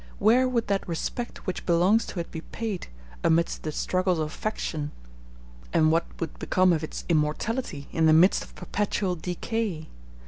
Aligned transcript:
where 0.17 0.49
would 0.49 0.65
that 0.65 0.89
respect 0.89 1.45
which 1.45 1.63
belongs 1.63 2.07
to 2.07 2.19
it 2.19 2.31
be 2.31 2.41
paid, 2.41 2.87
amidst 3.23 3.61
the 3.61 3.71
struggles 3.71 4.17
of 4.17 4.33
faction? 4.33 4.89
and 5.73 5.91
what 5.91 6.07
would 6.19 6.39
become 6.39 6.73
of 6.73 6.83
its 6.83 7.05
immortality, 7.07 7.87
in 7.91 8.07
the 8.07 8.11
midst 8.11 8.43
of 8.43 8.55
perpetual 8.55 9.13
decay? 9.15 9.89